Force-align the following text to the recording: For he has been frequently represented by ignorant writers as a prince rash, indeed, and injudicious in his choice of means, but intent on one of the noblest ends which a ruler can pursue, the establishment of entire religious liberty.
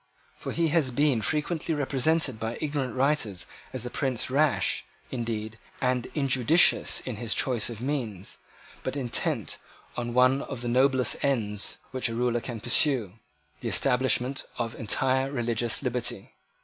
For 0.35 0.51
he 0.51 0.69
has 0.69 0.89
been 0.89 1.21
frequently 1.21 1.75
represented 1.75 2.39
by 2.39 2.57
ignorant 2.59 2.95
writers 2.95 3.45
as 3.71 3.85
a 3.85 3.91
prince 3.91 4.31
rash, 4.31 4.83
indeed, 5.11 5.59
and 5.79 6.07
injudicious 6.15 7.01
in 7.01 7.17
his 7.17 7.35
choice 7.35 7.69
of 7.69 7.81
means, 7.81 8.39
but 8.81 8.95
intent 8.95 9.59
on 9.95 10.15
one 10.15 10.41
of 10.41 10.61
the 10.61 10.67
noblest 10.69 11.23
ends 11.23 11.77
which 11.91 12.09
a 12.09 12.15
ruler 12.15 12.41
can 12.41 12.59
pursue, 12.59 13.13
the 13.59 13.69
establishment 13.69 14.43
of 14.57 14.73
entire 14.73 15.31
religious 15.31 15.83
liberty. 15.83 16.31